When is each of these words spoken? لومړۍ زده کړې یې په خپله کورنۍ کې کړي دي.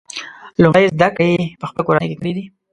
لومړۍ 0.63 0.85
زده 0.93 1.07
کړې 1.15 1.27
یې 1.35 1.49
په 1.59 1.65
خپله 1.69 1.83
کورنۍ 1.87 2.07
کې 2.09 2.17
کړي 2.19 2.31
دي. 2.37 2.45